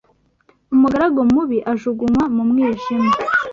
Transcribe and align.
Umugaragu 0.73 1.19
mubi 1.33 1.57
ajugunywa 1.71 2.23
mu 2.35 2.43
mwijima 2.49 3.11